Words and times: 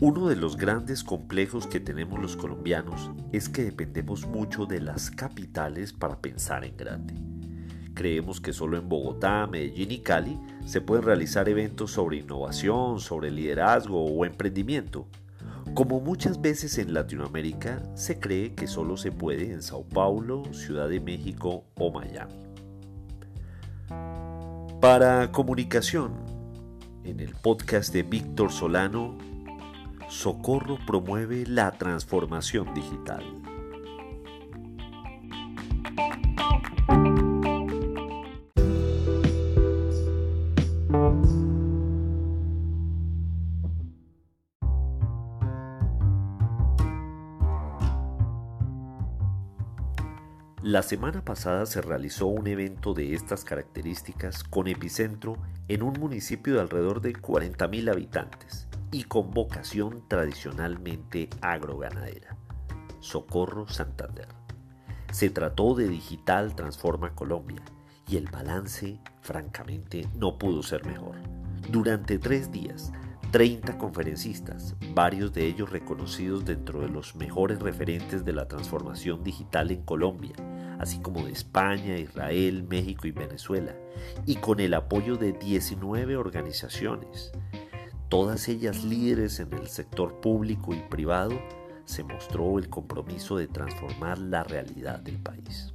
Uno 0.00 0.28
de 0.28 0.36
los 0.36 0.56
grandes 0.56 1.02
complejos 1.02 1.66
que 1.66 1.80
tenemos 1.80 2.20
los 2.20 2.36
colombianos 2.36 3.10
es 3.32 3.48
que 3.48 3.64
dependemos 3.64 4.28
mucho 4.28 4.64
de 4.64 4.80
las 4.80 5.10
capitales 5.10 5.92
para 5.92 6.20
pensar 6.20 6.64
en 6.64 6.76
grande. 6.76 7.14
Creemos 7.94 8.40
que 8.40 8.52
solo 8.52 8.78
en 8.78 8.88
Bogotá, 8.88 9.48
Medellín 9.48 9.90
y 9.90 9.98
Cali 9.98 10.38
se 10.64 10.80
pueden 10.80 11.04
realizar 11.04 11.48
eventos 11.48 11.90
sobre 11.90 12.18
innovación, 12.18 13.00
sobre 13.00 13.32
liderazgo 13.32 14.04
o 14.04 14.24
emprendimiento. 14.24 15.08
Como 15.74 15.98
muchas 15.98 16.40
veces 16.40 16.78
en 16.78 16.94
Latinoamérica, 16.94 17.82
se 17.96 18.20
cree 18.20 18.54
que 18.54 18.68
solo 18.68 18.96
se 18.96 19.10
puede 19.10 19.50
en 19.50 19.62
Sao 19.62 19.82
Paulo, 19.82 20.44
Ciudad 20.52 20.88
de 20.88 21.00
México 21.00 21.64
o 21.74 21.90
Miami. 21.90 22.34
Para 24.80 25.32
comunicación, 25.32 26.12
en 27.02 27.18
el 27.18 27.34
podcast 27.34 27.92
de 27.92 28.04
Víctor 28.04 28.52
Solano, 28.52 29.18
Socorro 30.08 30.78
promueve 30.86 31.44
la 31.46 31.70
transformación 31.72 32.72
digital. 32.72 33.22
La 50.62 50.82
semana 50.82 51.22
pasada 51.22 51.66
se 51.66 51.82
realizó 51.82 52.28
un 52.28 52.46
evento 52.46 52.94
de 52.94 53.12
estas 53.12 53.44
características 53.44 54.42
con 54.42 54.68
epicentro 54.68 55.36
en 55.68 55.82
un 55.82 55.92
municipio 56.00 56.54
de 56.54 56.60
alrededor 56.62 57.02
de 57.02 57.12
40.000 57.12 57.92
habitantes 57.92 58.67
y 58.90 59.04
con 59.04 59.30
vocación 59.30 60.04
tradicionalmente 60.08 61.28
agroganadera, 61.40 62.36
Socorro 63.00 63.68
Santander. 63.68 64.28
Se 65.12 65.30
trató 65.30 65.74
de 65.74 65.88
Digital 65.88 66.54
Transforma 66.54 67.14
Colombia 67.14 67.62
y 68.08 68.16
el 68.16 68.26
balance, 68.26 68.98
francamente, 69.20 70.08
no 70.14 70.38
pudo 70.38 70.62
ser 70.62 70.84
mejor. 70.86 71.16
Durante 71.70 72.18
tres 72.18 72.50
días, 72.50 72.92
30 73.30 73.76
conferencistas, 73.76 74.74
varios 74.94 75.34
de 75.34 75.46
ellos 75.46 75.70
reconocidos 75.70 76.46
dentro 76.46 76.80
de 76.80 76.88
los 76.88 77.14
mejores 77.14 77.60
referentes 77.60 78.24
de 78.24 78.32
la 78.32 78.48
transformación 78.48 79.22
digital 79.22 79.70
en 79.70 79.82
Colombia, 79.82 80.32
así 80.78 80.98
como 81.00 81.26
de 81.26 81.32
España, 81.32 81.98
Israel, 81.98 82.64
México 82.66 83.06
y 83.06 83.10
Venezuela, 83.10 83.76
y 84.24 84.36
con 84.36 84.60
el 84.60 84.72
apoyo 84.72 85.16
de 85.16 85.32
19 85.32 86.16
organizaciones, 86.16 87.32
todas 88.08 88.48
ellas 88.48 88.84
líderes 88.84 89.40
en 89.40 89.52
el 89.52 89.68
sector 89.68 90.20
público 90.20 90.74
y 90.74 90.80
privado, 90.88 91.38
se 91.84 92.04
mostró 92.04 92.58
el 92.58 92.68
compromiso 92.68 93.36
de 93.36 93.48
transformar 93.48 94.18
la 94.18 94.44
realidad 94.44 95.00
del 95.00 95.18
país. 95.18 95.74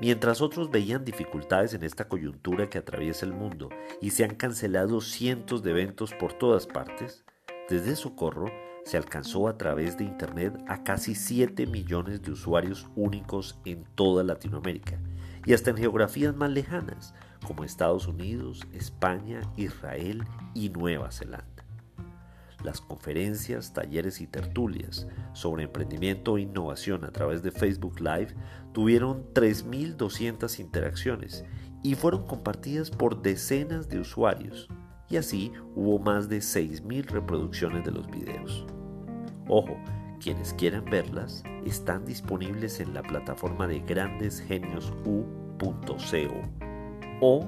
Mientras 0.00 0.40
otros 0.40 0.70
veían 0.70 1.04
dificultades 1.04 1.72
en 1.74 1.84
esta 1.84 2.08
coyuntura 2.08 2.68
que 2.68 2.78
atraviesa 2.78 3.26
el 3.26 3.32
mundo 3.32 3.68
y 4.00 4.10
se 4.10 4.24
han 4.24 4.34
cancelado 4.34 5.00
cientos 5.00 5.62
de 5.62 5.70
eventos 5.70 6.12
por 6.14 6.32
todas 6.32 6.66
partes, 6.66 7.24
desde 7.68 7.94
Socorro 7.94 8.50
se 8.84 8.96
alcanzó 8.96 9.48
a 9.48 9.56
través 9.56 9.96
de 9.96 10.04
Internet 10.04 10.52
a 10.68 10.82
casi 10.82 11.14
7 11.14 11.66
millones 11.66 12.22
de 12.22 12.32
usuarios 12.32 12.88
únicos 12.96 13.58
en 13.64 13.84
toda 13.94 14.24
Latinoamérica 14.24 14.98
y 15.46 15.54
hasta 15.54 15.70
en 15.70 15.76
geografías 15.76 16.34
más 16.34 16.50
lejanas 16.50 17.14
como 17.44 17.62
Estados 17.62 18.08
Unidos, 18.08 18.66
España, 18.72 19.42
Israel 19.56 20.24
y 20.54 20.70
Nueva 20.70 21.12
Zelanda. 21.12 21.54
Las 22.64 22.80
conferencias, 22.80 23.72
talleres 23.74 24.22
y 24.22 24.26
tertulias 24.26 25.06
sobre 25.34 25.64
emprendimiento 25.64 26.38
e 26.38 26.42
innovación 26.42 27.04
a 27.04 27.12
través 27.12 27.42
de 27.42 27.52
Facebook 27.52 28.00
Live 28.00 28.34
tuvieron 28.72 29.26
3.200 29.34 30.58
interacciones 30.58 31.44
y 31.82 31.94
fueron 31.94 32.26
compartidas 32.26 32.90
por 32.90 33.20
decenas 33.20 33.90
de 33.90 34.00
usuarios, 34.00 34.70
y 35.10 35.18
así 35.18 35.52
hubo 35.74 35.98
más 35.98 36.30
de 36.30 36.38
6.000 36.38 37.04
reproducciones 37.04 37.84
de 37.84 37.90
los 37.90 38.10
videos. 38.10 38.64
Ojo, 39.48 39.76
quienes 40.18 40.54
quieran 40.54 40.86
verlas 40.86 41.42
están 41.66 42.06
disponibles 42.06 42.80
en 42.80 42.94
la 42.94 43.02
plataforma 43.02 43.66
de 43.66 43.80
grandesgenios.u.co 43.80 46.63
o 47.20 47.46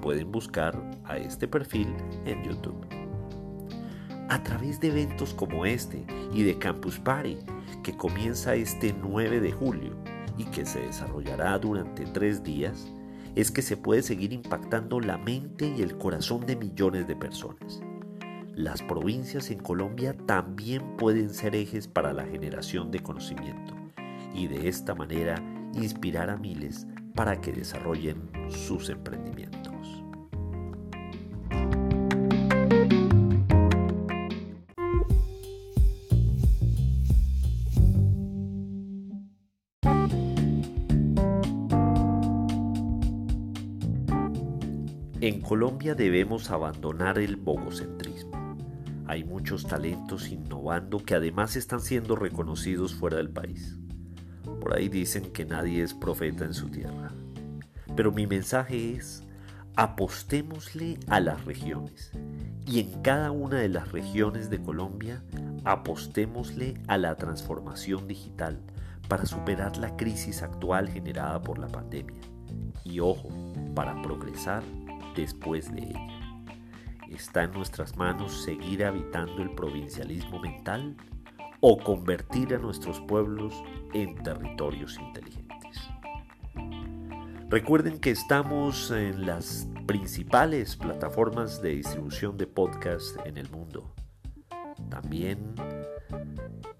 pueden 0.00 0.30
buscar 0.30 0.80
a 1.04 1.18
este 1.18 1.48
perfil 1.48 1.88
en 2.24 2.42
YouTube. 2.44 2.86
A 4.28 4.42
través 4.42 4.80
de 4.80 4.88
eventos 4.88 5.34
como 5.34 5.66
este 5.66 6.04
y 6.32 6.42
de 6.42 6.58
Campus 6.58 6.98
Party, 6.98 7.38
que 7.82 7.96
comienza 7.96 8.54
este 8.54 8.94
9 9.00 9.40
de 9.40 9.52
julio 9.52 9.94
y 10.36 10.44
que 10.44 10.66
se 10.66 10.80
desarrollará 10.80 11.58
durante 11.58 12.04
tres 12.06 12.42
días, 12.42 12.88
es 13.36 13.50
que 13.50 13.62
se 13.62 13.76
puede 13.76 14.02
seguir 14.02 14.32
impactando 14.32 14.98
la 14.98 15.18
mente 15.18 15.72
y 15.76 15.82
el 15.82 15.96
corazón 15.96 16.46
de 16.46 16.56
millones 16.56 17.06
de 17.06 17.14
personas. 17.16 17.80
Las 18.54 18.82
provincias 18.82 19.50
en 19.50 19.58
Colombia 19.58 20.16
también 20.26 20.96
pueden 20.96 21.30
ser 21.30 21.54
ejes 21.54 21.86
para 21.86 22.12
la 22.14 22.24
generación 22.24 22.90
de 22.90 23.00
conocimiento 23.00 23.74
y 24.34 24.48
de 24.48 24.68
esta 24.68 24.94
manera 24.94 25.36
inspirar 25.74 26.30
a 26.30 26.36
miles 26.36 26.86
para 27.16 27.40
que 27.40 27.50
desarrollen 27.50 28.30
sus 28.50 28.90
emprendimientos. 28.90 29.66
En 45.22 45.40
Colombia 45.40 45.94
debemos 45.96 46.50
abandonar 46.50 47.18
el 47.18 47.36
bogocentrismo. 47.36 48.56
Hay 49.06 49.24
muchos 49.24 49.66
talentos 49.66 50.28
innovando 50.28 50.98
que 50.98 51.14
además 51.14 51.56
están 51.56 51.80
siendo 51.80 52.14
reconocidos 52.14 52.94
fuera 52.94 53.16
del 53.16 53.30
país. 53.30 53.78
Por 54.60 54.76
ahí 54.76 54.88
dicen 54.88 55.32
que 55.32 55.44
nadie 55.44 55.82
es 55.82 55.94
profeta 55.94 56.44
en 56.44 56.54
su 56.54 56.68
tierra. 56.68 57.12
Pero 57.94 58.12
mi 58.12 58.26
mensaje 58.26 58.94
es, 58.94 59.24
apostémosle 59.76 60.98
a 61.08 61.20
las 61.20 61.44
regiones. 61.44 62.12
Y 62.66 62.80
en 62.80 63.02
cada 63.02 63.30
una 63.30 63.58
de 63.58 63.68
las 63.68 63.92
regiones 63.92 64.50
de 64.50 64.60
Colombia, 64.60 65.22
apostémosle 65.64 66.74
a 66.88 66.98
la 66.98 67.14
transformación 67.16 68.08
digital 68.08 68.60
para 69.08 69.26
superar 69.26 69.76
la 69.76 69.96
crisis 69.96 70.42
actual 70.42 70.88
generada 70.88 71.40
por 71.42 71.58
la 71.58 71.68
pandemia. 71.68 72.20
Y 72.84 73.00
ojo, 73.00 73.28
para 73.74 74.00
progresar 74.02 74.62
después 75.14 75.72
de 75.72 75.82
ella. 75.82 76.08
¿Está 77.08 77.44
en 77.44 77.52
nuestras 77.52 77.96
manos 77.96 78.42
seguir 78.42 78.84
habitando 78.84 79.42
el 79.42 79.54
provincialismo 79.54 80.40
mental 80.40 80.96
o 81.60 81.78
convertir 81.78 82.54
a 82.54 82.58
nuestros 82.58 83.00
pueblos 83.00 83.54
en 83.92 84.14
territorios 84.22 84.98
inteligentes? 84.98 85.46
Recuerden 87.48 88.00
que 88.00 88.10
estamos 88.10 88.90
en 88.90 89.24
las 89.24 89.68
principales 89.86 90.74
plataformas 90.74 91.62
de 91.62 91.76
distribución 91.76 92.36
de 92.36 92.48
podcast 92.48 93.16
en 93.24 93.36
el 93.36 93.48
mundo. 93.50 93.94
También 94.90 95.54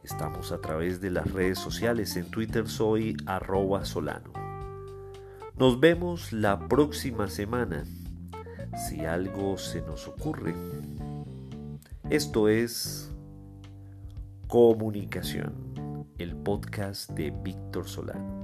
estamos 0.02 0.50
a 0.50 0.60
través 0.60 1.00
de 1.00 1.10
las 1.10 1.30
redes 1.30 1.58
sociales. 1.58 2.16
En 2.16 2.30
Twitter 2.30 2.68
soy 2.68 3.16
arroba 3.26 3.84
solano. 3.84 4.32
Nos 5.56 5.78
vemos 5.78 6.32
la 6.32 6.58
próxima 6.68 7.28
semana 7.28 7.84
si 8.88 9.04
algo 9.04 9.56
se 9.58 9.82
nos 9.82 10.08
ocurre. 10.08 10.54
Esto 12.10 12.48
es 12.48 13.15
Comunicación, 14.48 16.06
el 16.18 16.36
podcast 16.36 17.10
de 17.10 17.32
Víctor 17.42 17.88
Solano. 17.88 18.35